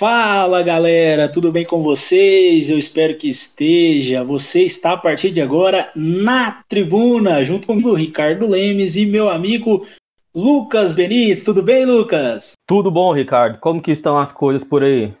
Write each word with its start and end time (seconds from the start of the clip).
Fala 0.00 0.62
galera, 0.62 1.28
tudo 1.28 1.52
bem 1.52 1.66
com 1.66 1.82
vocês? 1.82 2.70
Eu 2.70 2.78
espero 2.78 3.18
que 3.18 3.28
esteja. 3.28 4.24
Você 4.24 4.62
está 4.62 4.92
a 4.92 4.96
partir 4.96 5.30
de 5.30 5.42
agora 5.42 5.92
na 5.94 6.62
tribuna, 6.66 7.44
junto 7.44 7.66
comigo, 7.66 7.92
Ricardo 7.92 8.46
Lemes 8.46 8.96
e 8.96 9.04
meu 9.04 9.28
amigo 9.28 9.86
Lucas 10.34 10.94
Benites. 10.94 11.44
Tudo 11.44 11.62
bem, 11.62 11.84
Lucas? 11.84 12.52
Tudo 12.66 12.90
bom, 12.90 13.12
Ricardo. 13.12 13.58
Como 13.58 13.82
que 13.82 13.90
estão 13.90 14.18
as 14.18 14.32
coisas 14.32 14.64
por 14.64 14.82
aí? 14.82 15.12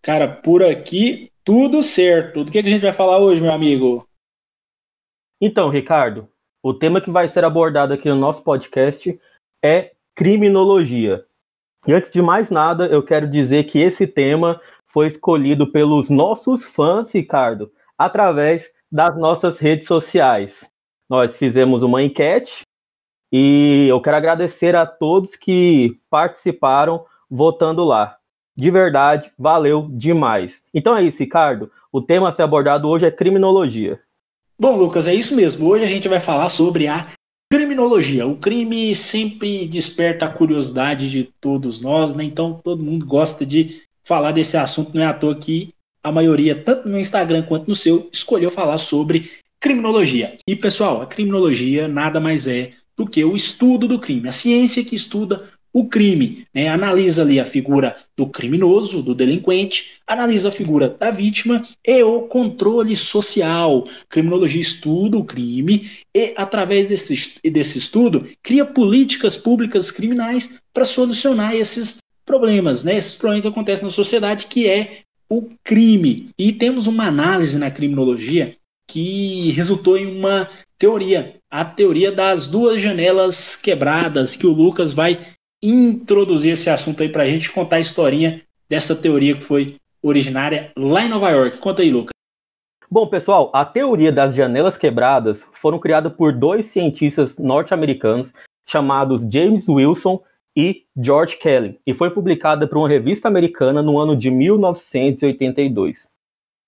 Cara, 0.00 0.26
por 0.26 0.64
aqui 0.64 1.30
tudo 1.44 1.82
certo. 1.82 2.44
Do 2.44 2.50
que, 2.50 2.62
que 2.62 2.68
a 2.68 2.72
gente 2.72 2.80
vai 2.80 2.94
falar 2.94 3.18
hoje, 3.18 3.42
meu 3.42 3.52
amigo? 3.52 4.08
Então, 5.40 5.68
Ricardo, 5.68 6.28
o 6.62 6.72
tema 6.72 7.00
que 7.00 7.10
vai 7.10 7.28
ser 7.28 7.44
abordado 7.44 7.92
aqui 7.92 8.08
no 8.08 8.16
nosso 8.16 8.42
podcast 8.42 9.20
é 9.62 9.92
criminologia. 10.14 11.24
E 11.86 11.92
antes 11.92 12.10
de 12.10 12.22
mais 12.22 12.50
nada, 12.50 12.86
eu 12.86 13.02
quero 13.02 13.28
dizer 13.28 13.64
que 13.64 13.78
esse 13.78 14.06
tema 14.06 14.60
foi 14.86 15.06
escolhido 15.06 15.70
pelos 15.70 16.08
nossos 16.08 16.64
fãs, 16.64 17.12
Ricardo, 17.12 17.70
através 17.98 18.72
das 18.90 19.16
nossas 19.16 19.58
redes 19.58 19.86
sociais. 19.86 20.68
Nós 21.08 21.36
fizemos 21.36 21.82
uma 21.82 22.02
enquete 22.02 22.62
e 23.30 23.86
eu 23.90 24.00
quero 24.00 24.16
agradecer 24.16 24.74
a 24.74 24.86
todos 24.86 25.36
que 25.36 26.00
participaram 26.08 27.04
votando 27.30 27.84
lá. 27.84 28.16
De 28.56 28.70
verdade, 28.70 29.30
valeu 29.38 29.86
demais. 29.90 30.64
Então 30.72 30.96
é 30.96 31.02
isso, 31.02 31.18
Ricardo. 31.18 31.70
O 31.92 32.00
tema 32.00 32.30
a 32.30 32.32
ser 32.32 32.42
abordado 32.42 32.88
hoje 32.88 33.04
é 33.04 33.10
criminologia. 33.10 34.00
Bom, 34.58 34.76
Lucas, 34.76 35.06
é 35.06 35.14
isso 35.14 35.36
mesmo. 35.36 35.68
Hoje 35.68 35.84
a 35.84 35.88
gente 35.88 36.08
vai 36.08 36.20
falar 36.20 36.48
sobre 36.48 36.86
a 36.86 37.06
Criminologia. 37.48 38.26
O 38.26 38.36
crime 38.36 38.92
sempre 38.94 39.66
desperta 39.68 40.26
a 40.26 40.32
curiosidade 40.32 41.08
de 41.08 41.24
todos 41.40 41.80
nós, 41.80 42.12
né? 42.14 42.24
Então 42.24 42.60
todo 42.62 42.82
mundo 42.82 43.06
gosta 43.06 43.46
de 43.46 43.82
falar 44.02 44.32
desse 44.32 44.56
assunto. 44.56 44.92
Não 44.92 45.02
é 45.02 45.06
à 45.06 45.14
toa 45.14 45.36
que 45.36 45.68
a 46.02 46.10
maioria, 46.10 46.60
tanto 46.60 46.88
no 46.88 46.98
Instagram 46.98 47.42
quanto 47.42 47.68
no 47.68 47.74
seu, 47.76 48.08
escolheu 48.12 48.50
falar 48.50 48.78
sobre 48.78 49.30
criminologia. 49.60 50.36
E 50.46 50.56
pessoal, 50.56 51.00
a 51.00 51.06
criminologia 51.06 51.86
nada 51.86 52.18
mais 52.18 52.48
é 52.48 52.70
do 52.96 53.06
que 53.06 53.24
o 53.24 53.36
estudo 53.36 53.86
do 53.86 53.98
crime, 53.98 54.28
a 54.28 54.32
ciência 54.32 54.84
que 54.84 54.96
estuda 54.96 55.44
o 55.72 55.86
crime, 55.86 56.46
né? 56.54 56.68
analisa 56.68 57.22
ali 57.22 57.38
a 57.38 57.44
figura 57.44 57.96
do 58.16 58.26
criminoso, 58.26 59.02
do 59.02 59.14
delinquente, 59.14 60.00
analisa 60.06 60.48
a 60.48 60.52
figura 60.52 60.88
da 60.88 61.10
vítima 61.10 61.62
e 61.86 62.02
o 62.02 62.22
controle 62.22 62.96
social. 62.96 63.86
Criminologia 64.08 64.60
estuda 64.60 65.18
o 65.18 65.24
crime 65.24 65.90
e, 66.14 66.32
através 66.36 66.86
desse, 66.86 67.40
desse 67.50 67.78
estudo, 67.78 68.26
cria 68.42 68.64
políticas 68.64 69.36
públicas 69.36 69.90
criminais 69.90 70.58
para 70.72 70.84
solucionar 70.84 71.54
esses 71.54 71.98
problemas, 72.24 72.82
né? 72.82 72.96
esses 72.96 73.14
problemas 73.14 73.42
que 73.42 73.48
acontecem 73.48 73.84
na 73.84 73.90
sociedade, 73.90 74.46
que 74.46 74.66
é 74.66 75.00
o 75.30 75.48
crime. 75.62 76.30
E 76.38 76.52
temos 76.52 76.86
uma 76.86 77.06
análise 77.06 77.58
na 77.58 77.70
criminologia 77.70 78.52
que 78.88 79.50
resultou 79.50 79.98
em 79.98 80.06
uma 80.06 80.48
teoria, 80.78 81.36
a 81.50 81.64
teoria 81.64 82.12
das 82.12 82.46
duas 82.46 82.80
janelas 82.80 83.56
quebradas, 83.56 84.36
que 84.36 84.46
o 84.46 84.52
Lucas 84.52 84.92
vai 84.92 85.18
introduzir 85.62 86.52
esse 86.52 86.70
assunto 86.70 87.02
aí 87.02 87.08
para 87.08 87.22
a 87.22 87.28
gente 87.28 87.50
contar 87.50 87.76
a 87.76 87.80
historinha 87.80 88.42
dessa 88.68 88.94
teoria 88.94 89.36
que 89.36 89.42
foi 89.42 89.76
originária 90.02 90.70
lá 90.76 91.02
em 91.02 91.08
Nova 91.08 91.30
York. 91.30 91.58
Conta 91.58 91.82
aí, 91.82 91.90
Lucas. 91.90 92.10
Bom, 92.88 93.06
pessoal, 93.06 93.50
a 93.52 93.64
teoria 93.64 94.12
das 94.12 94.34
janelas 94.34 94.78
quebradas 94.78 95.46
foram 95.52 95.78
criadas 95.78 96.12
por 96.12 96.32
dois 96.32 96.66
cientistas 96.66 97.36
norte-americanos 97.36 98.32
chamados 98.64 99.22
James 99.28 99.68
Wilson 99.68 100.22
e 100.56 100.84
George 100.96 101.36
Kelly 101.36 101.80
e 101.86 101.92
foi 101.92 102.10
publicada 102.10 102.66
por 102.66 102.78
uma 102.78 102.88
revista 102.88 103.26
americana 103.28 103.82
no 103.82 103.98
ano 103.98 104.16
de 104.16 104.30
1982. 104.30 106.08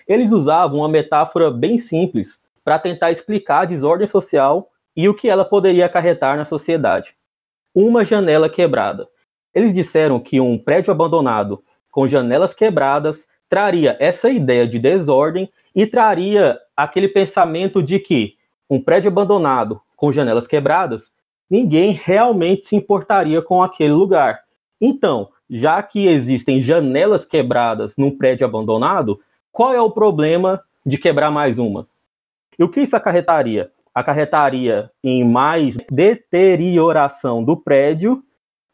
Eles 0.07 0.33
usavam 0.33 0.81
uma 0.81 0.89
metáfora 0.89 1.51
bem 1.51 1.79
simples 1.79 2.43
para 2.65 2.79
tentar 2.79 3.13
explicar 3.13 3.61
a 3.61 3.65
desordem 3.65 4.07
social 4.07 4.71
e 4.97 5.09
o 5.09 5.15
que 5.15 5.29
ela 5.29 5.45
poderia 5.45 5.87
acarretar 5.87 6.37
na 6.37 6.45
sociedade 6.45 7.15
uma 7.75 8.05
janela 8.05 8.49
quebrada. 8.49 9.09
Eles 9.55 9.73
disseram 9.73 10.21
que 10.21 10.41
um 10.41 10.59
prédio 10.59 10.91
abandonado 10.91 11.63
com 11.91 12.07
janelas 12.07 12.55
quebradas 12.55 13.29
traria 13.49 13.97
essa 13.99 14.31
ideia 14.31 14.67
de 14.67 14.79
desordem 14.79 15.51
e 15.75 15.87
traria 15.87 16.59
aquele 16.77 17.09
pensamento 17.09 17.83
de 17.83 17.99
que 17.99 18.37
um 18.69 18.81
prédio 18.81 19.09
abandonado 19.09 19.81
com 19.97 20.13
janelas 20.13 20.47
quebradas, 20.47 21.15
ninguém 21.51 21.93
realmente 21.93 22.65
se 22.65 22.77
importaria 22.77 23.41
com 23.43 23.63
aquele 23.63 23.93
lugar. 23.93 24.41
Então, 24.81 25.31
já 25.49 25.83
que 25.83 26.07
existem 26.07 26.61
janelas 26.61 27.25
quebradas 27.25 27.97
num 27.97 28.17
prédio 28.17 28.47
abandonado, 28.47 29.19
qual 29.51 29.75
é 29.75 29.81
o 29.81 29.91
problema 29.91 30.63
de 30.85 30.99
quebrar 30.99 31.31
mais 31.31 31.59
uma? 31.59 31.89
E 32.59 32.63
o 32.63 32.69
que 32.69 32.81
isso 32.81 32.97
acarretaria? 32.97 33.71
Acarretaria 33.95 34.91
em 35.03 35.25
mais 35.25 35.77
deterioração 35.91 37.43
do 37.43 37.57
prédio 37.57 38.23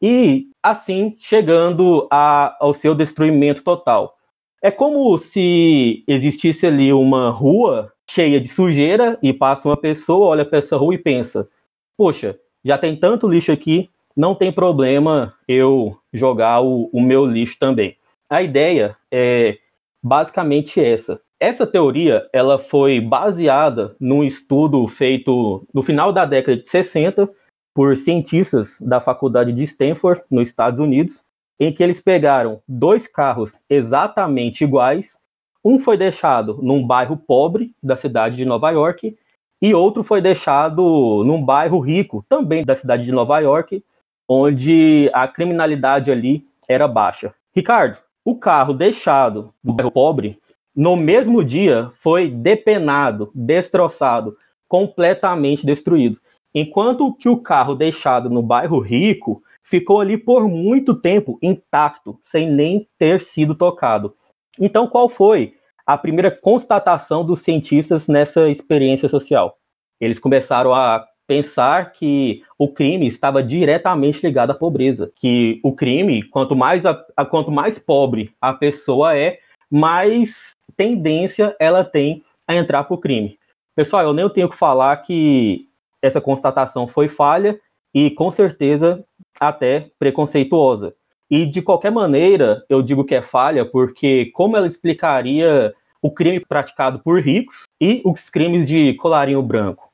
e, 0.00 0.48
assim, 0.62 1.16
chegando 1.18 2.06
a, 2.10 2.56
ao 2.60 2.74
seu 2.74 2.94
destruimento 2.94 3.62
total. 3.62 4.16
É 4.62 4.70
como 4.70 5.16
se 5.18 6.04
existisse 6.06 6.66
ali 6.66 6.92
uma 6.92 7.30
rua 7.30 7.92
cheia 8.10 8.40
de 8.40 8.48
sujeira 8.48 9.18
e 9.22 9.32
passa 9.32 9.68
uma 9.68 9.76
pessoa, 9.76 10.28
olha 10.28 10.44
para 10.44 10.58
essa 10.58 10.76
rua 10.76 10.94
e 10.94 10.98
pensa: 10.98 11.48
poxa, 11.96 12.38
já 12.64 12.78
tem 12.78 12.96
tanto 12.96 13.28
lixo 13.28 13.52
aqui, 13.52 13.88
não 14.16 14.34
tem 14.34 14.52
problema 14.52 15.34
eu 15.46 15.98
jogar 16.12 16.60
o, 16.60 16.88
o 16.92 17.00
meu 17.00 17.26
lixo 17.26 17.58
também. 17.58 17.96
A 18.28 18.42
ideia 18.42 18.96
é 19.10 19.58
basicamente 20.02 20.80
essa. 20.80 21.20
Essa 21.44 21.66
teoria 21.66 22.26
ela 22.32 22.58
foi 22.58 23.02
baseada 23.02 23.94
num 24.00 24.24
estudo 24.24 24.88
feito 24.88 25.62
no 25.74 25.82
final 25.82 26.10
da 26.10 26.24
década 26.24 26.56
de 26.56 26.66
60 26.66 27.28
por 27.74 27.94
cientistas 27.98 28.80
da 28.80 28.98
faculdade 28.98 29.52
de 29.52 29.62
Stanford, 29.64 30.22
nos 30.30 30.48
Estados 30.48 30.80
Unidos, 30.80 31.22
em 31.60 31.70
que 31.70 31.82
eles 31.82 32.00
pegaram 32.00 32.62
dois 32.66 33.06
carros 33.06 33.58
exatamente 33.68 34.64
iguais. 34.64 35.18
Um 35.62 35.78
foi 35.78 35.98
deixado 35.98 36.60
num 36.62 36.82
bairro 36.82 37.14
pobre 37.14 37.74
da 37.82 37.94
cidade 37.94 38.38
de 38.38 38.46
Nova 38.46 38.70
York 38.70 39.14
e 39.60 39.74
outro 39.74 40.02
foi 40.02 40.22
deixado 40.22 41.22
num 41.26 41.44
bairro 41.44 41.78
rico, 41.78 42.24
também 42.26 42.64
da 42.64 42.74
cidade 42.74 43.04
de 43.04 43.12
Nova 43.12 43.38
York, 43.38 43.84
onde 44.26 45.10
a 45.12 45.28
criminalidade 45.28 46.10
ali 46.10 46.46
era 46.66 46.88
baixa. 46.88 47.34
Ricardo, 47.54 47.98
o 48.24 48.34
carro 48.34 48.72
deixado 48.72 49.52
no 49.62 49.74
bairro 49.74 49.90
pobre 49.90 50.40
no 50.74 50.96
mesmo 50.96 51.44
dia 51.44 51.90
foi 51.94 52.28
depenado, 52.28 53.30
destroçado, 53.34 54.36
completamente 54.66 55.64
destruído. 55.64 56.18
Enquanto 56.54 57.14
que 57.14 57.28
o 57.28 57.36
carro 57.36 57.74
deixado 57.74 58.30
no 58.30 58.42
bairro 58.42 58.78
rico 58.78 59.42
ficou 59.62 60.00
ali 60.00 60.18
por 60.18 60.48
muito 60.48 60.94
tempo 60.94 61.38
intacto, 61.42 62.18
sem 62.20 62.50
nem 62.50 62.86
ter 62.98 63.20
sido 63.20 63.54
tocado. 63.54 64.14
Então, 64.60 64.86
qual 64.86 65.08
foi 65.08 65.54
a 65.86 65.98
primeira 65.98 66.30
constatação 66.30 67.24
dos 67.24 67.40
cientistas 67.40 68.06
nessa 68.06 68.48
experiência 68.48 69.08
social? 69.08 69.56
Eles 70.00 70.18
começaram 70.18 70.72
a 70.72 71.04
pensar 71.26 71.92
que 71.92 72.42
o 72.58 72.68
crime 72.68 73.06
estava 73.06 73.42
diretamente 73.42 74.24
ligado 74.24 74.50
à 74.50 74.54
pobreza, 74.54 75.10
que 75.16 75.60
o 75.64 75.72
crime, 75.72 76.22
quanto 76.22 76.54
mais 76.54 76.84
a, 76.84 77.02
a 77.16 77.24
quanto 77.24 77.50
mais 77.50 77.78
pobre 77.78 78.30
a 78.40 78.52
pessoa 78.52 79.16
é, 79.16 79.38
mais 79.74 80.52
tendência 80.76 81.56
ela 81.58 81.84
tem 81.84 82.22
a 82.46 82.54
entrar 82.54 82.84
para 82.84 82.94
o 82.94 82.98
crime. 82.98 83.36
Pessoal, 83.74 84.04
eu 84.04 84.12
nem 84.12 84.28
tenho 84.30 84.48
que 84.48 84.56
falar 84.56 84.96
que 84.98 85.68
essa 86.00 86.20
constatação 86.20 86.86
foi 86.86 87.08
falha 87.08 87.60
e 87.92 88.08
com 88.12 88.30
certeza 88.30 89.04
até 89.40 89.90
preconceituosa. 89.98 90.94
E 91.28 91.44
de 91.44 91.60
qualquer 91.60 91.90
maneira, 91.90 92.64
eu 92.68 92.80
digo 92.82 93.04
que 93.04 93.16
é 93.16 93.20
falha 93.20 93.64
porque 93.64 94.26
como 94.26 94.56
ela 94.56 94.68
explicaria 94.68 95.74
o 96.00 96.08
crime 96.08 96.38
praticado 96.38 97.00
por 97.00 97.20
ricos 97.20 97.64
e 97.80 98.00
os 98.04 98.30
crimes 98.30 98.68
de 98.68 98.94
colarinho 98.94 99.42
branco. 99.42 99.90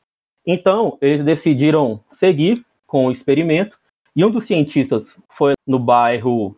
Então, 0.47 0.99
eles 1.01 1.25
decidiram 1.25 2.05
seguir 2.11 2.67
com 2.87 3.07
o 3.07 3.11
experimento 3.11 3.79
e 4.15 4.23
um 4.27 4.31
dos 4.31 4.45
cientistas 4.45 5.17
foi 5.31 5.55
no 5.67 5.79
bairro 5.79 6.55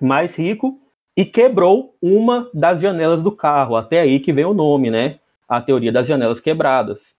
mais 0.00 0.36
rico 0.36 0.80
e 1.16 1.24
quebrou 1.24 1.96
uma 2.02 2.50
das 2.52 2.80
janelas 2.80 3.22
do 3.22 3.32
carro. 3.32 3.74
Até 3.74 4.00
aí 4.00 4.20
que 4.20 4.32
vem 4.32 4.44
o 4.44 4.52
nome, 4.52 4.90
né? 4.90 5.18
A 5.48 5.60
teoria 5.62 5.90
das 5.90 6.06
janelas 6.06 6.40
quebradas. 6.40 7.14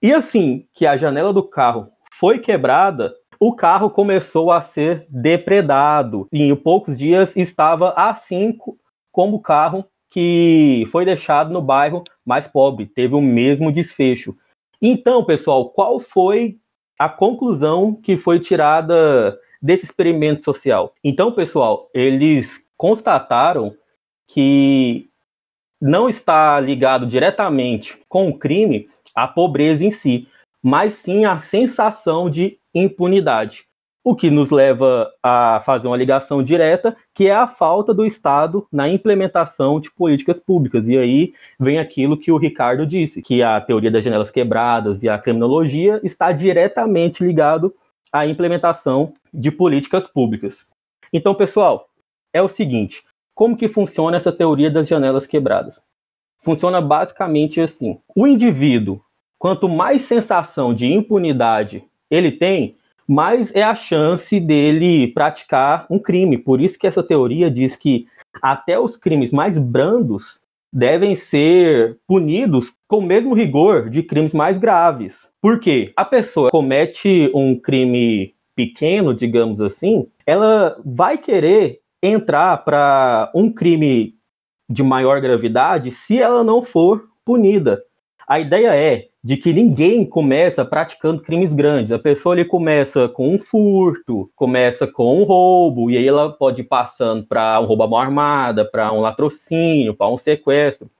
E 0.00 0.12
assim 0.12 0.66
que 0.72 0.86
a 0.86 0.96
janela 0.96 1.32
do 1.32 1.42
carro 1.42 1.88
foi 2.12 2.38
quebrada, 2.38 3.14
o 3.38 3.54
carro 3.54 3.90
começou 3.90 4.50
a 4.50 4.60
ser 4.60 5.06
depredado. 5.08 6.26
E 6.32 6.42
em 6.42 6.56
poucos 6.56 6.98
dias 6.98 7.36
estava 7.36 7.90
assim 7.90 8.56
como 9.12 9.36
o 9.36 9.40
carro 9.40 9.84
que 10.10 10.84
foi 10.90 11.04
deixado 11.04 11.52
no 11.52 11.60
bairro 11.60 12.02
mais 12.24 12.46
pobre. 12.46 12.86
Teve 12.86 13.14
o 13.14 13.20
mesmo 13.20 13.72
desfecho. 13.72 14.36
Então, 14.80 15.24
pessoal, 15.24 15.70
qual 15.70 15.98
foi 15.98 16.58
a 16.98 17.08
conclusão 17.08 17.94
que 17.94 18.16
foi 18.16 18.38
tirada 18.38 19.38
desse 19.60 19.84
experimento 19.84 20.44
social? 20.44 20.94
Então, 21.02 21.32
pessoal, 21.32 21.90
eles 21.92 22.63
constataram 22.76 23.74
que 24.26 25.08
não 25.80 26.08
está 26.08 26.58
ligado 26.60 27.06
diretamente 27.06 27.98
com 28.08 28.28
o 28.28 28.38
crime 28.38 28.88
a 29.14 29.28
pobreza 29.28 29.84
em 29.84 29.90
si, 29.90 30.26
mas 30.62 30.94
sim 30.94 31.24
a 31.24 31.38
sensação 31.38 32.30
de 32.30 32.58
impunidade. 32.74 33.66
O 34.02 34.14
que 34.14 34.30
nos 34.30 34.50
leva 34.50 35.10
a 35.22 35.60
fazer 35.64 35.86
uma 35.88 35.96
ligação 35.96 36.42
direta, 36.42 36.94
que 37.14 37.26
é 37.26 37.34
a 37.34 37.46
falta 37.46 37.94
do 37.94 38.04
Estado 38.04 38.66
na 38.70 38.88
implementação 38.88 39.80
de 39.80 39.90
políticas 39.90 40.38
públicas. 40.38 40.88
E 40.88 40.98
aí 40.98 41.32
vem 41.58 41.78
aquilo 41.78 42.18
que 42.18 42.30
o 42.30 42.36
Ricardo 42.36 42.86
disse, 42.86 43.22
que 43.22 43.42
a 43.42 43.60
teoria 43.60 43.90
das 43.90 44.04
janelas 44.04 44.30
quebradas 44.30 45.02
e 45.02 45.08
a 45.08 45.18
criminologia 45.18 46.00
está 46.02 46.32
diretamente 46.32 47.24
ligado 47.24 47.74
à 48.12 48.26
implementação 48.26 49.14
de 49.32 49.50
políticas 49.50 50.06
públicas. 50.06 50.66
Então, 51.12 51.34
pessoal, 51.34 51.88
é 52.34 52.42
o 52.42 52.48
seguinte: 52.48 53.02
como 53.32 53.56
que 53.56 53.68
funciona 53.68 54.18
essa 54.18 54.32
teoria 54.32 54.70
das 54.70 54.86
janelas 54.86 55.26
quebradas? 55.26 55.80
Funciona 56.42 56.82
basicamente 56.82 57.60
assim: 57.60 57.98
o 58.14 58.26
indivíduo, 58.26 59.00
quanto 59.38 59.68
mais 59.68 60.02
sensação 60.02 60.74
de 60.74 60.92
impunidade 60.92 61.84
ele 62.10 62.32
tem, 62.32 62.76
mais 63.06 63.54
é 63.54 63.62
a 63.62 63.74
chance 63.74 64.38
dele 64.38 65.08
praticar 65.08 65.86
um 65.88 65.98
crime. 65.98 66.36
Por 66.36 66.60
isso 66.60 66.78
que 66.78 66.86
essa 66.86 67.02
teoria 67.02 67.50
diz 67.50 67.76
que 67.76 68.06
até 68.42 68.78
os 68.78 68.96
crimes 68.96 69.32
mais 69.32 69.58
brandos 69.58 70.40
devem 70.72 71.14
ser 71.14 71.98
punidos 72.06 72.72
com 72.88 72.98
o 72.98 73.02
mesmo 73.02 73.32
rigor 73.32 73.88
de 73.88 74.02
crimes 74.02 74.34
mais 74.34 74.58
graves. 74.58 75.28
Por 75.40 75.60
quê? 75.60 75.92
A 75.96 76.04
pessoa 76.04 76.50
comete 76.50 77.30
um 77.32 77.54
crime 77.58 78.34
pequeno, 78.56 79.14
digamos 79.14 79.60
assim, 79.60 80.06
ela 80.26 80.76
vai 80.84 81.18
querer 81.18 81.80
entrar 82.04 82.58
para 82.64 83.30
um 83.34 83.50
crime 83.50 84.14
de 84.68 84.82
maior 84.82 85.20
gravidade 85.20 85.90
se 85.90 86.20
ela 86.20 86.44
não 86.44 86.62
for 86.62 87.08
punida. 87.24 87.82
A 88.26 88.40
ideia 88.40 88.74
é 88.74 89.08
de 89.22 89.36
que 89.36 89.52
ninguém 89.52 90.04
começa 90.04 90.64
praticando 90.64 91.22
crimes 91.22 91.54
grandes. 91.54 91.92
A 91.92 91.98
pessoa 91.98 92.34
ele 92.34 92.44
começa 92.44 93.08
com 93.08 93.34
um 93.34 93.38
furto, 93.38 94.30
começa 94.34 94.86
com 94.86 95.20
um 95.20 95.24
roubo, 95.24 95.90
e 95.90 95.96
aí 95.96 96.06
ela 96.06 96.30
pode 96.30 96.62
ir 96.62 96.64
passando 96.64 97.26
para 97.26 97.58
um 97.60 97.64
roubo 97.64 97.82
à 97.82 97.88
mão 97.88 97.98
armada, 97.98 98.64
para 98.64 98.92
um 98.92 99.00
latrocínio, 99.00 99.94
para 99.94 100.08
um 100.08 100.18
sequestro. 100.18 100.90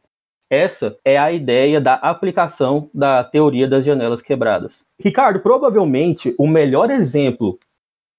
Essa 0.48 0.96
é 1.04 1.18
a 1.18 1.32
ideia 1.32 1.80
da 1.80 1.94
aplicação 1.94 2.88
da 2.94 3.24
teoria 3.24 3.66
das 3.66 3.84
janelas 3.84 4.22
quebradas. 4.22 4.86
Ricardo, 4.98 5.40
provavelmente 5.40 6.34
o 6.38 6.46
melhor 6.46 6.90
exemplo 6.90 7.58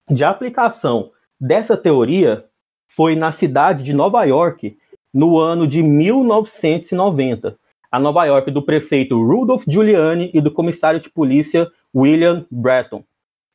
de 0.09 0.23
aplicação 0.23 1.11
dessa 1.39 1.77
teoria 1.77 2.45
foi 2.87 3.15
na 3.15 3.31
cidade 3.31 3.83
de 3.83 3.93
Nova 3.93 4.23
York, 4.23 4.77
no 5.13 5.37
ano 5.37 5.67
de 5.67 5.81
1990. 5.81 7.57
A 7.91 7.99
Nova 7.99 8.25
York 8.25 8.51
do 8.51 8.61
prefeito 8.61 9.21
Rudolph 9.25 9.63
Giuliani 9.67 10.29
e 10.33 10.41
do 10.41 10.51
comissário 10.51 10.99
de 10.99 11.09
polícia 11.09 11.71
William 11.95 12.45
Bratton. 12.51 13.03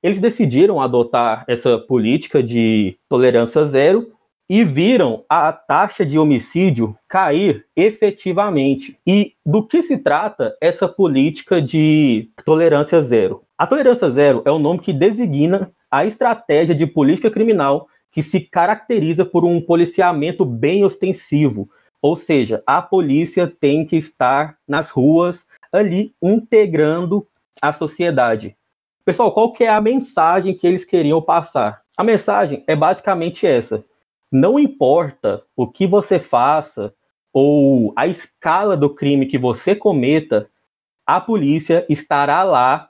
Eles 0.03 0.21
decidiram 0.21 0.81
adotar 0.81 1.45
essa 1.47 1.79
política 1.79 2.43
de 2.43 2.97
tolerância 3.09 3.65
zero 3.67 4.13
e 4.49 4.65
viram 4.65 5.25
a 5.29 5.53
taxa 5.53 6.05
de 6.05 6.19
homicídio 6.19 6.97
cair 7.07 7.67
efetivamente. 7.77 8.99
E 9.07 9.35
do 9.45 9.63
que 9.63 9.83
se 9.83 9.99
trata 9.99 10.57
essa 10.61 10.89
política 10.89 11.61
de 11.63 12.31
tolerância 12.45 13.03
zero? 13.03 13.43
A 13.57 13.67
tolerância 13.67 14.11
zero 14.11 14.43
é 14.45 14.51
o 14.51 14.59
nome 14.59 14.81
que 14.81 14.93
designa 14.93 15.71
a 15.91 16.05
estratégia 16.05 16.75
de 16.75 16.87
política 16.87 17.31
criminal 17.31 17.87
que 18.11 18.23
se 18.23 18.41
caracteriza 18.41 19.25
por 19.25 19.45
um 19.45 19.61
policiamento 19.61 20.45
bem 20.45 20.85
ostensivo, 20.85 21.71
ou 22.03 22.17
seja, 22.17 22.63
a 22.67 22.81
polícia 22.81 23.47
tem 23.47 23.85
que 23.85 23.97
estar 23.97 24.59
nas 24.67 24.91
ruas 24.91 25.47
ali 25.73 26.15
integrando 26.23 27.27
a 27.61 27.73
sociedade. 27.73 28.57
Pessoal, 29.05 29.33
qual 29.33 29.53
que 29.53 29.65
é 29.65 29.69
a 29.69 29.81
mensagem 29.81 30.57
que 30.57 30.67
eles 30.67 30.85
queriam 30.85 31.21
passar? 31.21 31.83
A 31.97 32.03
mensagem 32.03 32.65
é 32.67 32.75
basicamente 32.75 33.47
essa: 33.47 33.85
não 34.33 34.59
importa 34.59 35.43
o 35.55 35.67
que 35.67 35.87
você 35.87 36.19
faça 36.19 36.95
ou 37.33 37.93
a 37.97 38.07
escala 38.07 38.77
do 38.77 38.91
crime 38.91 39.27
que 39.27 39.39
você 39.39 39.75
cometa, 39.75 40.49
a 41.07 41.21
polícia 41.21 41.85
estará 41.89 42.43
lá 42.43 42.89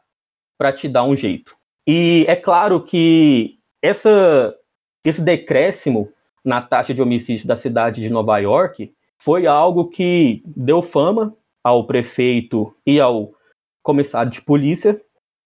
para 0.58 0.72
te 0.72 0.88
dar 0.88 1.04
um 1.04 1.16
jeito. 1.16 1.56
E 1.86 2.24
é 2.28 2.36
claro 2.36 2.84
que 2.84 3.58
essa 3.82 4.54
esse 5.04 5.22
decréscimo 5.22 6.08
na 6.44 6.60
taxa 6.60 6.94
de 6.94 7.02
homicídios 7.02 7.46
da 7.46 7.56
cidade 7.56 8.00
de 8.00 8.10
Nova 8.10 8.38
York 8.38 8.92
foi 9.18 9.46
algo 9.46 9.88
que 9.88 10.42
deu 10.44 10.82
fama 10.82 11.34
ao 11.62 11.86
prefeito 11.86 12.74
e 12.86 12.98
ao 12.98 13.32
comissário 13.82 14.30
de 14.30 14.40
polícia, 14.40 15.00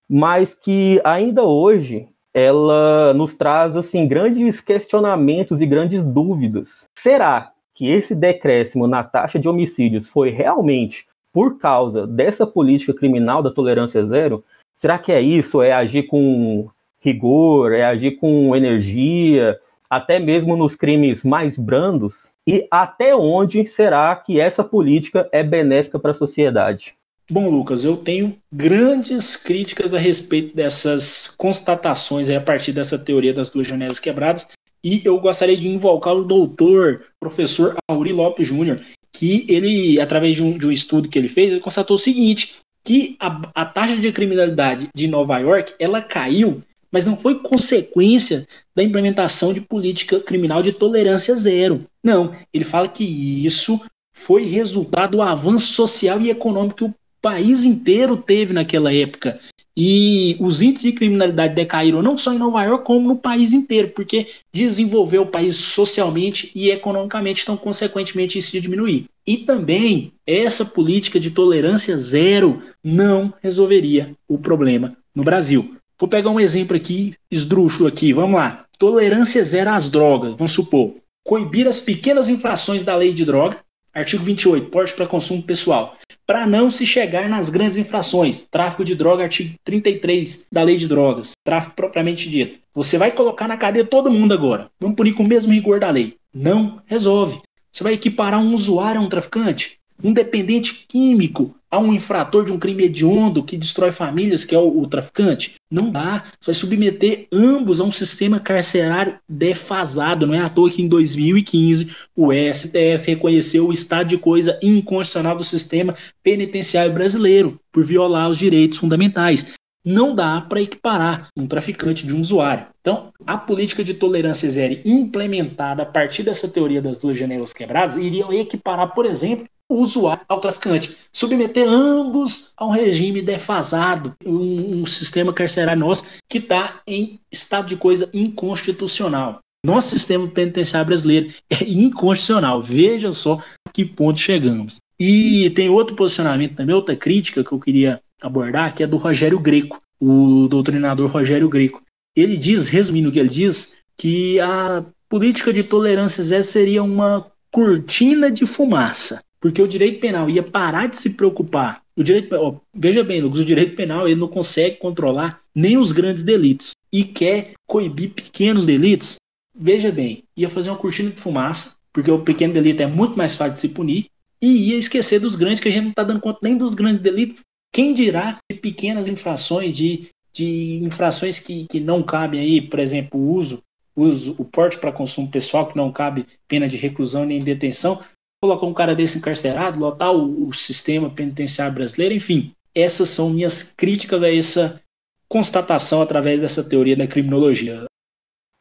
mas 0.09 0.55
que 0.55 1.01
ainda 1.05 1.43
hoje 1.43 2.09
ela 2.33 3.15
nos 3.15 3.35
traz 3.35 3.77
assim 3.77 4.07
grandes 4.09 4.61
questionamentos 4.61 5.61
e 5.61 5.67
grandes 5.67 6.05
dúvidas. 6.05 6.87
Será 6.95 7.53
que 7.73 7.89
esse 7.89 8.15
decréscimo 8.15 8.87
na 8.87 9.03
taxa 9.03 9.39
de 9.39 9.49
homicídios 9.49 10.09
foi 10.09 10.31
realmente 10.31 11.07
por 11.33 11.59
causa 11.59 12.07
dessa 12.07 12.47
política 12.47 12.95
criminal 12.95 13.43
da 13.43 13.51
tolerância 13.51 14.05
zero? 14.05 14.45
Será 14.75 14.99
que 14.99 15.13
é 15.13 15.21
isso? 15.21 15.63
É 15.63 15.73
agir 15.73 16.05
com 16.05 16.69
rigor, 17.05 17.73
é 17.73 17.85
agir 17.85 18.13
com 18.13 18.57
energia, 18.57 19.59
até 19.91 20.19
mesmo 20.19 20.57
nos 20.57 20.75
crimes 20.75 21.23
mais 21.23 21.59
brandos? 21.59 22.29
E 22.47 22.67
até 22.71 23.15
onde 23.15 23.67
será 23.67 24.15
que 24.17 24.41
essa 24.41 24.65
política 24.65 25.29
é 25.31 25.43
benéfica 25.43 25.99
para 25.99 26.13
a 26.13 26.15
sociedade? 26.15 26.95
Bom, 27.31 27.49
Lucas, 27.49 27.85
eu 27.85 27.97
tenho 27.97 28.37
grandes 28.53 29.37
críticas 29.37 29.95
a 29.95 29.99
respeito 29.99 30.55
dessas 30.55 31.35
constatações 31.39 32.29
a 32.29 32.41
partir 32.41 32.73
dessa 32.73 32.99
teoria 32.99 33.33
das 33.33 33.51
duas 33.51 33.67
janelas 33.67 33.99
quebradas. 33.99 34.47
E 34.83 35.01
eu 35.05 35.19
gostaria 35.19 35.57
de 35.57 35.67
invocar 35.67 36.15
o 36.15 36.25
doutor, 36.25 37.05
professor 37.19 37.75
Auri 37.89 38.13
Lopes 38.13 38.47
Júnior, 38.47 38.83
que 39.11 39.47
ele, 39.49 39.99
através 39.99 40.37
de 40.37 40.43
um, 40.43 40.59
de 40.59 40.67
um, 40.67 40.73
estudo 40.73 41.09
que 41.09 41.19
ele 41.19 41.29
fez, 41.29 41.53
ele 41.53 41.63
constatou 41.63 41.95
o 41.95 41.99
seguinte, 41.99 42.57
que 42.85 43.17
a, 43.19 43.41
a 43.55 43.65
taxa 43.65 43.97
de 43.97 44.13
criminalidade 44.13 44.89
de 44.95 45.09
Nova 45.09 45.39
York, 45.39 45.73
ela 45.79 46.03
caiu 46.03 46.63
mas 46.95 47.05
não 47.05 47.17
foi 47.17 47.41
consequência 47.41 48.47
da 48.73 48.81
implementação 48.81 49.53
de 49.53 49.61
política 49.61 50.21
criminal 50.21 50.63
de 50.63 50.71
tolerância 50.71 51.35
zero. 51.35 51.85
Não, 52.05 52.33
ele 52.53 52.65
fala 52.65 52.87
que 52.87 53.03
isso 53.45 53.81
foi 54.15 54.45
resultado 54.45 55.17
do 55.17 55.23
avanço 55.23 55.73
social 55.73 56.21
e 56.21 56.31
econômico 56.31 56.77
que 56.77 56.85
o 56.85 56.95
país 57.21 57.65
inteiro 57.65 58.17
teve 58.17 58.53
naquela 58.53 58.95
época. 58.95 59.41
E 59.77 60.37
os 60.39 60.63
índices 60.63 60.93
de 60.93 60.97
criminalidade 60.97 61.57
decaíram 61.57 62.01
não 62.01 62.17
só 62.17 62.33
em 62.33 62.39
Nova 62.39 62.63
York, 62.63 62.85
como 62.85 63.09
no 63.09 63.17
país 63.17 63.53
inteiro, 63.53 63.89
porque 63.89 64.29
desenvolveu 64.55 65.23
o 65.23 65.27
país 65.27 65.57
socialmente 65.57 66.53
e 66.55 66.71
economicamente, 66.71 67.43
então, 67.43 67.57
consequentemente, 67.57 68.39
isso 68.39 68.55
ia 68.55 68.63
diminuir. 68.63 69.07
E 69.27 69.39
também, 69.39 70.13
essa 70.25 70.65
política 70.65 71.19
de 71.19 71.33
tolerância 71.33 71.99
zero 71.99 72.63
não 72.85 73.35
resolveria 73.43 74.13
o 74.29 74.39
problema 74.39 74.97
no 75.13 75.25
Brasil. 75.25 75.75
Vou 75.99 76.09
pegar 76.09 76.31
um 76.31 76.41
exemplo 76.41 76.77
aqui, 76.77 77.15
esdrúxulo 77.31 77.89
aqui, 77.89 78.13
vamos 78.13 78.37
lá. 78.37 78.65
Tolerância 78.79 79.45
zero 79.45 79.71
às 79.71 79.89
drogas, 79.89 80.35
vamos 80.35 80.53
supor. 80.53 80.95
Coibir 81.25 81.69
as 81.69 81.79
pequenas 81.79 82.29
infrações 82.29 82.83
da 82.83 82.97
lei 82.97 83.13
de 83.13 83.25
droga, 83.25 83.59
artigo 83.95 84.25
28, 84.25 84.71
porte 84.71 84.93
para 84.93 85.07
consumo 85.07 85.43
pessoal. 85.43 85.97
Para 86.27 86.47
não 86.47 86.69
se 86.69 86.85
chegar 86.85 87.29
nas 87.29 87.49
grandes 87.49 87.79
infrações, 87.79 88.47
tráfico 88.51 88.85
de 88.85 88.95
droga, 88.95 89.23
artigo 89.23 89.55
33 89.65 90.47
da 90.51 90.63
lei 90.65 90.77
de 90.77 90.89
drogas, 90.89 91.33
tráfico 91.45 91.77
propriamente 91.77 92.29
dito. 92.29 92.59
Você 92.75 92.99
vai 92.99 93.13
colocar 93.13 93.47
na 93.47 93.57
cadeia 93.57 93.85
todo 93.85 94.11
mundo 94.11 94.35
agora. 94.35 94.69
Vamos 94.81 94.97
punir 94.97 95.15
com 95.15 95.23
o 95.23 95.29
mesmo 95.29 95.53
rigor 95.53 95.79
da 95.79 95.91
lei. 95.91 96.17
Não 96.35 96.83
resolve. 96.87 97.41
Você 97.71 97.85
vai 97.85 97.93
equiparar 97.93 98.41
um 98.41 98.53
usuário 98.53 99.01
a 99.01 99.05
um 99.05 99.09
traficante? 99.09 99.79
Um 100.03 100.13
dependente 100.13 100.87
químico 100.89 101.55
a 101.75 101.79
um 101.79 101.93
infrator 101.93 102.45
de 102.45 102.53
um 102.53 102.59
crime 102.59 102.85
hediondo 102.85 103.43
que 103.43 103.57
destrói 103.57 103.91
famílias, 103.91 104.45
que 104.45 104.55
é 104.55 104.59
o, 104.59 104.83
o, 104.83 104.87
traficante? 104.87 105.57
Não 105.69 105.91
dá. 105.91 106.23
Você 106.41 106.53
vai 106.53 106.55
submeter 106.55 107.27
ambos 107.33 107.81
a 107.81 107.85
um 107.85 107.91
sistema 107.91 108.39
carcerário 108.39 109.19
defasado. 109.29 110.25
Não 110.25 110.35
é 110.35 110.41
à 110.41 110.49
toa 110.49 110.71
que 110.71 110.83
em 110.83 110.89
2015 110.89 111.93
o 112.15 112.33
STF 112.33 113.09
reconheceu 113.09 113.67
o 113.67 113.73
estado 113.73 114.07
de 114.07 114.19
coisa 114.19 114.57
inconstitucional 114.63 115.37
do 115.37 115.43
sistema 115.43 115.95
penitenciário 116.23 116.93
brasileiro 116.93 117.61
por 117.73 117.85
violar 117.85 118.31
os 118.31 118.39
direitos 118.39 118.79
fundamentais. 118.79 119.45
não 119.87 120.15
dá 120.15 120.41
para 120.41 120.63
equiparar 120.63 121.29
um 121.37 121.47
traficante 121.47 122.07
de 122.07 122.15
um 122.15 122.21
usuário. 122.21 122.67
Então, 122.81 123.13
a 123.27 123.37
política 123.37 123.85
de 123.85 123.93
tolerância 123.93 124.51
zero 124.51 124.81
implementada 124.83 125.83
a 125.83 125.87
partir 125.87 126.23
dessa 126.23 126.49
teoria 126.49 126.81
das 126.81 126.99
duas 126.99 127.19
janelas 127.19 127.53
quebradas 127.53 127.97
iriam 127.97 128.33
equiparar, 128.33 128.95
por 128.95 129.05
exemplo, 129.05 129.47
o 129.69 129.77
usuário 129.77 130.25
ao 130.29 130.41
traficante, 130.41 130.95
submeter 131.13 131.67
ambos 131.69 132.53
a 132.57 132.67
um 132.67 132.71
regime 132.71 133.23
defasado, 133.23 134.15
um, 134.25 134.83
um 134.83 134.87
sistema 134.87 135.33
carcerário 135.33 135.81
nosso 135.81 136.05
que 136.29 136.39
está 136.39 136.81
em 136.87 137.19
estado 137.33 137.69
de 137.69 137.77
coisa 137.77 138.09
inconstitucional. 138.13 139.41
Nosso 139.65 139.91
sistema 139.91 140.29
penitenciário 140.29 140.87
brasileiro 140.87 141.33
é 141.49 141.65
inconstitucional. 141.65 142.61
Veja 142.61 143.13
só 143.13 143.41
que 143.73 143.85
ponto 143.85 144.19
chegamos. 144.19 144.79
E 145.01 145.51
tem 145.51 145.71
outro 145.71 145.97
posicionamento 145.97 146.55
também, 146.55 146.75
outra 146.75 146.95
crítica 146.95 147.43
que 147.43 147.51
eu 147.51 147.59
queria 147.59 148.01
abordar, 148.23 148.75
que 148.75 148.83
é 148.83 148.87
do 148.87 148.99
Rogério 148.99 149.39
Greco, 149.39 149.79
o 149.99 150.47
doutrinador 150.49 151.11
Rogério 151.11 151.49
Greco. 151.49 151.83
Ele 152.15 152.37
diz, 152.37 152.69
resumindo 152.69 153.09
o 153.09 153.13
que 153.13 153.19
ele 153.19 153.31
diz, 153.31 153.79
que 153.99 154.39
a 154.39 154.85
política 155.09 155.53
de 155.53 155.63
tolerância 155.63 156.23
zero 156.23 156.43
seria 156.43 156.83
uma 156.83 157.27
cortina 157.51 158.31
de 158.31 158.45
fumaça, 158.47 159.21
porque 159.45 159.61
o 159.61 159.69
direito 159.69 160.01
penal 160.01 160.31
ia 160.31 160.43
parar 160.43 160.87
de 160.87 160.97
se 160.97 161.11
preocupar. 161.11 161.83
O 161.95 162.03
direito, 162.03 162.35
ó, 162.35 162.55
veja 162.75 163.05
bem, 163.05 163.21
Lucas, 163.21 163.41
o 163.41 163.45
direito 163.45 163.77
penal 163.77 164.09
ele 164.09 164.19
não 164.19 164.27
consegue 164.27 164.77
controlar 164.77 165.39
nem 165.55 165.77
os 165.77 165.93
grandes 165.93 166.23
delitos 166.23 166.71
e 166.91 167.05
quer 167.05 167.53
coibir 167.67 168.15
pequenos 168.15 168.65
delitos. 168.65 169.17
Veja 169.55 169.93
bem, 169.93 170.25
ia 170.35 170.49
fazer 170.49 170.71
uma 170.71 170.79
cortina 170.79 171.11
de 171.11 171.21
fumaça, 171.21 171.77
porque 171.93 172.11
o 172.11 172.23
pequeno 172.23 172.55
delito 172.55 172.83
é 172.83 172.87
muito 172.87 173.19
mais 173.19 173.37
fácil 173.37 173.53
de 173.53 173.61
se 173.61 173.69
punir, 173.69 174.07
e 174.41 174.71
ia 174.71 174.79
esquecer 174.79 175.21
dos 175.21 175.37
grandes, 175.37 175.61
que 175.61 175.69
a 175.69 175.73
gente 175.73 175.83
não 175.83 175.91
está 175.91 176.05
dando 176.05 176.23
conta 176.23 176.39
nem 176.43 176.57
dos 176.57 176.73
grandes 176.73 177.01
delitos, 177.01 177.43
quem 177.71 177.93
dirá 177.93 178.39
de 178.51 178.59
pequenas 178.59 179.07
infrações, 179.07 179.77
de, 179.77 180.09
de 180.33 180.81
infrações 180.83 181.39
que, 181.39 181.67
que 181.71 181.81
não 181.81 182.03
cabem 182.03 182.41
aí, 182.41 182.63
por 182.63 182.79
exemplo, 182.79 183.21
o 183.21 183.35
uso, 183.35 183.63
uso 183.95 184.35
o 184.39 184.45
porte 184.47 184.79
para 184.79 184.91
consumo 184.91 185.31
pessoal, 185.31 185.67
que 185.67 185.77
não 185.77 185.93
cabe 185.93 186.25
pena 186.49 186.67
de 186.67 186.79
reclusão 186.79 187.27
nem 187.27 187.41
detenção, 187.41 188.01
colocar 188.45 188.67
um 188.67 188.75
cara 188.75 188.95
desse 188.95 189.19
encarcerado, 189.19 189.79
lotar 189.79 190.13
o, 190.13 190.49
o 190.49 190.53
sistema 190.53 191.09
penitenciário 191.11 191.75
brasileiro, 191.75 192.15
enfim. 192.15 192.53
Essas 192.75 193.09
são 193.09 193.31
minhas 193.31 193.63
críticas 193.63 194.23
a 194.23 194.33
essa 194.33 194.81
constatação 195.29 196.03
através 196.03 196.41
dessa 196.41 196.63
teoria 196.63 196.97
da 196.97 197.07
criminologia 197.07 197.87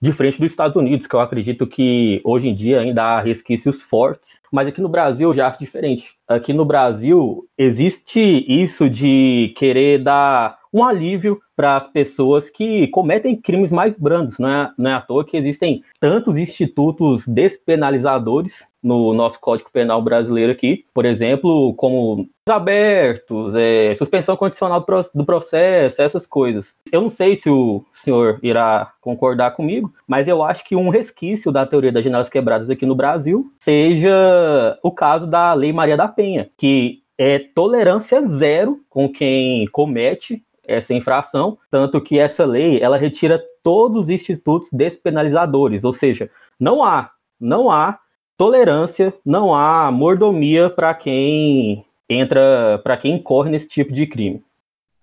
diferente 0.04 0.38
dos 0.38 0.52
Estados 0.52 0.76
Unidos, 0.76 1.08
que 1.08 1.16
eu 1.16 1.22
acredito 1.22 1.66
que 1.66 2.20
hoje 2.26 2.50
em 2.50 2.54
dia 2.54 2.82
ainda 2.82 3.04
há 3.04 3.22
resquícios 3.22 3.82
fortes, 3.82 4.42
mas 4.52 4.68
aqui 4.68 4.82
no 4.82 4.90
Brasil 4.90 5.30
eu 5.30 5.34
já 5.34 5.48
acho 5.48 5.60
diferente. 5.60 6.16
Aqui 6.28 6.52
no 6.52 6.66
Brasil 6.66 7.48
existe 7.58 8.20
isso 8.46 8.90
de 8.90 9.54
querer 9.56 10.04
dar 10.04 10.60
um 10.74 10.84
alívio 10.84 11.40
para 11.56 11.78
as 11.78 11.88
pessoas 11.88 12.50
que 12.50 12.88
cometem 12.88 13.40
crimes 13.40 13.72
mais 13.72 13.96
brandos. 13.96 14.40
Não 14.40 14.50
é, 14.50 14.72
não 14.78 14.90
é 14.90 14.94
à 14.96 15.02
toa 15.02 15.24
que 15.24 15.38
existem 15.38 15.84
tantos 16.00 16.36
institutos 16.38 17.28
despenalizadores 17.28 18.68
no 18.82 19.14
nosso 19.14 19.40
Código 19.40 19.70
Penal 19.72 20.02
brasileiro 20.02 20.52
aqui, 20.52 20.86
por 20.94 21.06
exemplo, 21.06 21.74
como 21.76 22.28
abertos, 22.50 23.56
é, 23.56 23.96
suspensão 23.96 24.36
condicional 24.36 24.86
do 25.16 25.26
processo, 25.26 26.02
essas 26.02 26.28
coisas. 26.28 26.76
Eu 26.92 27.02
não 27.02 27.10
sei 27.10 27.38
se 27.38 27.50
o 27.50 27.86
senhor 27.94 28.40
irá 28.44 28.92
concordar 29.00 29.52
comigo, 29.52 29.94
mas 30.06 30.28
eu 30.28 30.44
acho 30.44 30.66
que 30.66 30.76
um 30.76 30.90
resquício 30.90 31.52
da 31.52 31.66
teoria 31.66 31.94
das 31.94 32.04
janelas 32.04 32.30
quebradas 32.30 32.70
aqui 32.70 32.86
no 32.86 32.96
Brasil 32.96 33.50
seja 33.62 34.78
o 34.84 34.92
caso 34.92 35.28
da 35.28 35.54
Lei 35.54 35.72
Maria 35.72 35.96
da 35.96 36.10
Penha, 36.10 36.50
que 36.58 37.04
é 37.18 37.40
tolerância 37.40 38.22
zero 38.24 38.82
com 38.90 39.08
quem 39.08 39.66
comete 39.72 40.44
essa 40.66 40.94
infração, 40.94 41.58
tanto 41.70 42.02
que 42.02 42.18
essa 42.18 42.46
lei 42.46 42.80
ela 42.82 42.98
retira 42.98 43.44
todos 43.62 44.04
os 44.04 44.10
institutos 44.10 44.70
despenalizadores, 44.72 45.84
ou 45.84 45.94
seja, 45.94 46.30
não 46.60 46.84
há 46.84 47.12
não 47.40 47.70
há 47.70 48.00
tolerância, 48.38 49.14
não 49.26 49.54
há 49.54 49.92
mordomia 49.92 50.70
para 50.70 50.94
quem 50.94 51.86
entra, 52.10 52.80
para 52.84 52.98
quem 52.98 53.16
incorre 53.16 53.50
nesse 53.50 53.68
tipo 53.68 53.94
de 53.94 54.08
crime. 54.08 54.42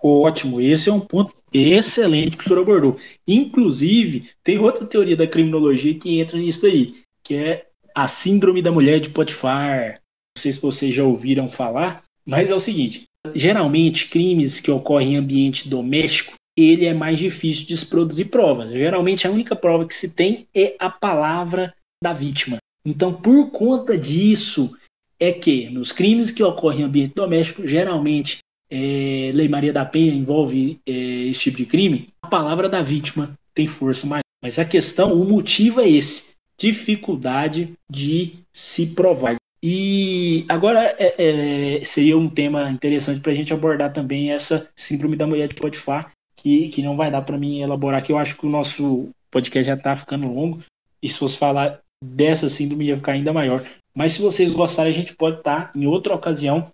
Ótimo, 0.03 0.61
esse 0.61 0.89
é 0.89 0.93
um 0.93 1.01
ponto 1.01 1.35
excelente 1.53 2.37
que 2.37 2.45
o 2.45 2.49
senhor 2.49 2.63
abordou. 2.63 2.97
Inclusive, 3.29 4.31
tem 4.43 4.59
outra 4.59 4.87
teoria 4.87 5.17
da 5.17 5.27
criminologia 5.27 5.95
que 5.95 6.19
entra 6.19 6.39
nisso 6.39 6.65
aí, 6.65 6.95
que 7.23 7.35
é 7.35 7.67
a 7.95 8.09
síndrome 8.09 8.63
da 8.63 8.73
mulher 8.73 8.99
de 8.99 9.11
Potifar. 9.11 10.01
Não 10.35 10.41
sei 10.41 10.53
se 10.53 10.63
vocês 10.63 10.95
já 10.95 11.05
ouviram 11.05 11.49
falar, 11.49 12.03
mas 12.25 12.51
é 12.51 12.55
o 12.55 12.59
seguinte: 12.59 13.10
geralmente 13.35 14.09
crimes 14.09 14.61
que 14.61 14.71
ocorrem 14.71 15.15
em 15.15 15.17
ambiente 15.17 15.69
doméstico, 15.69 16.35
ele 16.57 16.85
é 16.85 16.95
mais 16.95 17.19
difícil 17.19 17.67
de 17.67 17.77
se 17.77 17.87
produzir 17.87 18.27
provas. 18.27 18.71
Geralmente 18.71 19.27
a 19.27 19.31
única 19.31 19.55
prova 19.57 19.87
que 19.87 19.95
se 19.95 20.15
tem 20.15 20.47
é 20.55 20.77
a 20.79 20.91
palavra 20.91 21.75
da 22.03 22.13
vítima. 22.13 22.59
Então, 22.85 23.13
por 23.13 23.51
conta 23.51 23.97
disso, 23.97 24.75
é 25.19 25.33
que 25.33 25.69
nos 25.69 25.93
crimes 25.93 26.31
que 26.31 26.43
ocorrem 26.43 26.81
em 26.81 26.85
ambiente 26.85 27.15
doméstico, 27.15 27.67
geralmente 27.67 28.39
é, 28.71 29.31
Lei 29.35 29.49
Maria 29.49 29.73
da 29.73 29.85
Penha 29.85 30.15
envolve 30.15 30.81
é, 30.87 30.93
esse 30.93 31.41
tipo 31.41 31.59
de 31.59 31.67
crime, 31.67 32.09
a 32.23 32.29
palavra 32.29 32.69
da 32.69 32.81
vítima 32.81 33.35
tem 33.55 33.67
força 33.67 34.07
maior. 34.07 34.23
Mas 34.43 34.59
a 34.59 34.65
questão, 34.65 35.13
o 35.13 35.25
motivo 35.25 35.81
é 35.81 35.89
esse: 35.89 36.35
dificuldade 36.59 37.73
de 37.91 38.33
se 38.53 38.87
provar. 38.87 39.40
E 39.63 40.47
agora 40.49 40.97
é, 40.99 41.79
é, 41.79 41.85
seria 41.85 42.17
um 42.17 42.29
tema 42.29 42.71
interessante 42.71 43.21
para 43.21 43.33
a 43.33 43.35
gente 43.35 43.53
abordar 43.53 43.93
também 43.93 44.33
essa 44.33 44.71
síndrome 44.75 45.17
da 45.17 45.27
mulher 45.27 45.49
de 45.49 45.55
Potifar, 45.55 46.13
que, 46.35 46.69
que 46.71 46.83
não 46.83 46.97
vai 46.97 47.11
dar 47.11 47.23
para 47.23 47.37
mim 47.37 47.61
elaborar, 47.61 48.03
que 48.03 48.11
eu 48.11 48.19
acho 48.19 48.37
que 48.37 48.47
o 48.47 48.51
nosso 48.51 49.11
podcast 49.31 49.67
já 49.67 49.75
está 49.75 49.95
ficando 49.95 50.33
longo. 50.33 50.61
E 51.03 51.09
se 51.09 51.19
fosse 51.19 51.37
falar 51.37 51.81
dessa 52.03 52.49
síndrome, 52.49 52.87
ia 52.87 52.97
ficar 52.97 53.13
ainda 53.13 53.33
maior. 53.33 53.63
Mas 53.95 54.15
se 54.15 54.23
vocês 54.23 54.51
gostarem, 54.53 54.93
a 54.93 54.95
gente 54.95 55.15
pode 55.15 55.39
estar 55.39 55.73
tá, 55.73 55.79
em 55.79 55.87
outra 55.87 56.15
ocasião 56.15 56.73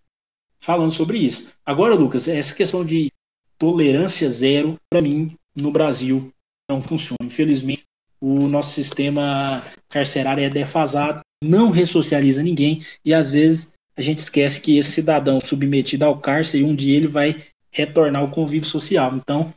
falando 0.59 0.93
sobre 0.93 1.19
isso. 1.19 1.55
Agora, 1.65 1.95
Lucas, 1.95 2.29
essa 2.29 2.55
questão 2.55 2.85
de 2.85 3.11
tolerância 3.59 4.31
zero, 4.31 4.77
para 4.89 5.03
mim, 5.03 5.37
no 5.57 5.73
Brasil, 5.73 6.33
não 6.71 6.81
funciona. 6.81 7.17
Infelizmente, 7.23 7.83
o 8.21 8.47
nosso 8.47 8.71
sistema 8.71 9.61
carcerário 9.89 10.45
é 10.45 10.51
defasado 10.51 11.21
não 11.43 11.71
ressocializa 11.71 12.43
ninguém 12.43 12.83
e 13.05 13.13
às 13.13 13.31
vezes 13.31 13.75
a 13.97 14.03
gente 14.03 14.19
esquece 14.19 14.61
que 14.61 14.77
esse 14.77 14.93
cidadão 14.93 15.39
submetido 15.41 16.05
ao 16.05 16.19
cárcere, 16.19 16.65
um 16.65 16.75
dia 16.75 16.97
ele 16.97 17.07
vai 17.07 17.43
retornar 17.71 18.23
ao 18.23 18.31
convívio 18.31 18.69
social. 18.69 19.15
Então, 19.17 19.53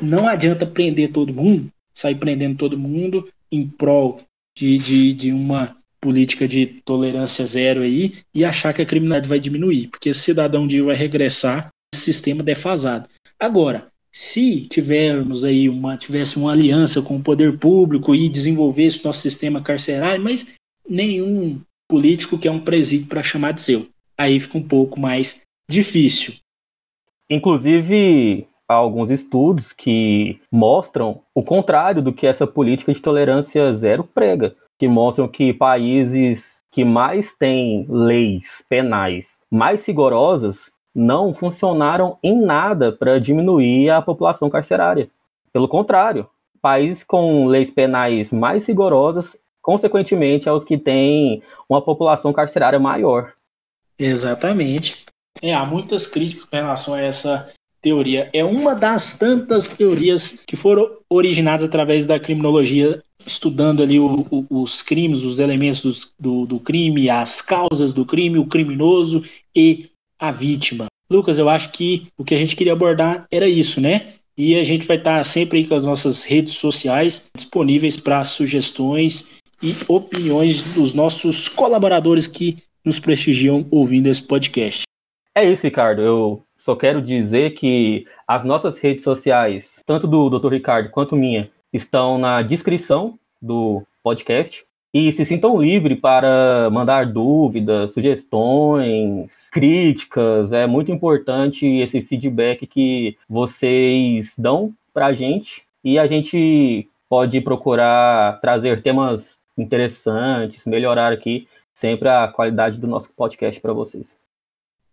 não 0.00 0.26
adianta 0.26 0.66
prender 0.66 1.12
todo 1.12 1.34
mundo, 1.34 1.68
sair 1.94 2.14
prendendo 2.14 2.56
todo 2.56 2.78
mundo 2.78 3.28
em 3.50 3.68
prol 3.68 4.22
de, 4.56 4.78
de, 4.78 5.12
de 5.12 5.32
uma 5.32 5.76
política 6.00 6.48
de 6.48 6.66
tolerância 6.84 7.46
zero 7.46 7.82
aí 7.82 8.14
e 8.34 8.44
achar 8.44 8.72
que 8.72 8.82
a 8.82 8.86
criminalidade 8.86 9.28
vai 9.28 9.38
diminuir, 9.38 9.88
porque 9.88 10.08
esse 10.08 10.20
cidadão 10.20 10.64
um 10.64 10.66
dia 10.66 10.82
vai 10.82 10.96
regressar 10.96 11.68
esse 11.94 12.04
sistema 12.04 12.42
defasado. 12.42 13.08
Agora, 13.38 13.86
se 14.10 14.62
tivermos 14.62 15.44
aí 15.44 15.68
uma 15.68 15.96
tivesse 15.96 16.36
uma 16.36 16.52
aliança 16.52 17.00
com 17.00 17.16
o 17.16 17.22
poder 17.22 17.58
público 17.58 18.14
e 18.14 18.28
desenvolvesse 18.28 19.04
nosso 19.04 19.20
sistema 19.20 19.62
carcerário, 19.62 20.22
mas 20.22 20.54
nenhum 20.88 21.60
político 21.88 22.38
que 22.38 22.48
é 22.48 22.50
um 22.50 22.58
presídio 22.58 23.08
para 23.08 23.22
chamar 23.22 23.52
de 23.52 23.62
seu. 23.62 23.86
Aí 24.16 24.38
fica 24.40 24.58
um 24.58 24.62
pouco 24.62 24.98
mais 24.98 25.42
difícil. 25.68 26.34
Inclusive, 27.28 28.46
há 28.68 28.74
alguns 28.74 29.10
estudos 29.10 29.72
que 29.72 30.38
mostram 30.50 31.22
o 31.34 31.42
contrário 31.42 32.02
do 32.02 32.12
que 32.12 32.26
essa 32.26 32.46
política 32.46 32.92
de 32.92 33.00
tolerância 33.00 33.72
zero 33.72 34.04
prega, 34.04 34.54
que 34.78 34.88
mostram 34.88 35.28
que 35.28 35.52
países 35.52 36.58
que 36.70 36.84
mais 36.84 37.34
têm 37.36 37.86
leis 37.88 38.64
penais 38.68 39.40
mais 39.50 39.86
rigorosas 39.86 40.70
não 40.94 41.32
funcionaram 41.32 42.18
em 42.22 42.40
nada 42.40 42.92
para 42.92 43.18
diminuir 43.18 43.90
a 43.90 44.02
população 44.02 44.50
carcerária. 44.50 45.08
Pelo 45.52 45.68
contrário, 45.68 46.26
países 46.60 47.04
com 47.04 47.46
leis 47.46 47.70
penais 47.70 48.32
mais 48.32 48.66
rigorosas 48.66 49.36
consequentemente, 49.62 50.48
aos 50.48 50.64
que 50.64 50.76
têm 50.76 51.42
uma 51.68 51.80
população 51.80 52.32
carcerária 52.32 52.78
maior. 52.78 53.32
Exatamente. 53.98 55.04
É, 55.40 55.54
há 55.54 55.64
muitas 55.64 56.06
críticas 56.06 56.44
com 56.44 56.56
relação 56.56 56.94
a 56.94 57.00
essa 57.00 57.50
teoria. 57.80 58.28
É 58.32 58.44
uma 58.44 58.74
das 58.74 59.14
tantas 59.14 59.68
teorias 59.68 60.42
que 60.46 60.56
foram 60.56 60.90
originadas 61.08 61.64
através 61.64 62.06
da 62.06 62.18
criminologia, 62.18 63.02
estudando 63.26 63.82
ali 63.82 63.98
o, 63.98 64.26
o, 64.30 64.62
os 64.62 64.82
crimes, 64.82 65.22
os 65.22 65.40
elementos 65.40 66.12
do, 66.18 66.46
do 66.46 66.60
crime, 66.60 67.08
as 67.08 67.40
causas 67.40 67.92
do 67.92 68.04
crime, 68.04 68.38
o 68.38 68.46
criminoso 68.46 69.24
e 69.54 69.90
a 70.18 70.30
vítima. 70.30 70.86
Lucas, 71.10 71.38
eu 71.38 71.48
acho 71.48 71.70
que 71.72 72.06
o 72.16 72.24
que 72.24 72.34
a 72.34 72.38
gente 72.38 72.56
queria 72.56 72.72
abordar 72.72 73.26
era 73.30 73.48
isso, 73.48 73.80
né? 73.80 74.14
E 74.36 74.56
a 74.56 74.64
gente 74.64 74.86
vai 74.86 74.96
estar 74.96 75.22
sempre 75.24 75.58
aí 75.58 75.66
com 75.66 75.74
as 75.74 75.84
nossas 75.84 76.24
redes 76.24 76.54
sociais 76.54 77.30
disponíveis 77.36 77.98
para 77.98 78.24
sugestões 78.24 79.41
e 79.62 79.74
opiniões 79.88 80.74
dos 80.74 80.92
nossos 80.92 81.48
colaboradores 81.48 82.26
que 82.26 82.56
nos 82.84 82.98
prestigiam 82.98 83.66
ouvindo 83.70 84.08
esse 84.08 84.22
podcast. 84.22 84.82
É 85.34 85.44
isso, 85.44 85.62
Ricardo. 85.62 86.02
Eu 86.02 86.42
só 86.58 86.74
quero 86.76 87.00
dizer 87.00 87.54
que 87.54 88.06
as 88.26 88.44
nossas 88.44 88.78
redes 88.80 89.04
sociais, 89.04 89.80
tanto 89.86 90.06
do 90.06 90.28
Dr. 90.28 90.52
Ricardo 90.52 90.90
quanto 90.90 91.16
minha, 91.16 91.50
estão 91.72 92.18
na 92.18 92.42
descrição 92.42 93.18
do 93.40 93.82
podcast. 94.02 94.64
E 94.94 95.10
se 95.10 95.24
sintam 95.24 95.62
livres 95.62 95.98
para 95.98 96.68
mandar 96.70 97.06
dúvidas, 97.06 97.94
sugestões, 97.94 99.48
críticas. 99.50 100.52
É 100.52 100.66
muito 100.66 100.92
importante 100.92 101.66
esse 101.66 102.02
feedback 102.02 102.66
que 102.66 103.16
vocês 103.26 104.34
dão 104.36 104.74
para 104.92 105.06
a 105.06 105.14
gente. 105.14 105.62
E 105.82 105.98
a 105.98 106.06
gente 106.06 106.86
pode 107.08 107.40
procurar 107.40 108.38
trazer 108.40 108.82
temas 108.82 109.41
interessantes, 109.56 110.66
melhorar 110.66 111.12
aqui 111.12 111.46
sempre 111.74 112.08
a 112.08 112.28
qualidade 112.28 112.78
do 112.78 112.86
nosso 112.86 113.10
podcast 113.12 113.60
para 113.60 113.72
vocês. 113.72 114.16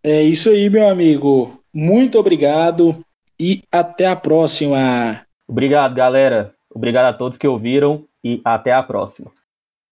É 0.02 0.22
isso 0.22 0.48
aí, 0.48 0.70
meu 0.70 0.88
amigo. 0.88 1.60
Muito 1.72 2.18
obrigado 2.18 3.04
e 3.38 3.62
até 3.70 4.06
a 4.06 4.16
próxima. 4.16 5.24
Obrigado, 5.46 5.94
galera. 5.94 6.54
Obrigado 6.74 7.06
a 7.06 7.12
todos 7.12 7.38
que 7.38 7.46
ouviram 7.46 8.04
e 8.24 8.40
até 8.44 8.72
a 8.72 8.82
próxima. 8.82 9.30